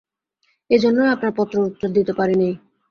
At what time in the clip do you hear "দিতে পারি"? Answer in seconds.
1.97-2.35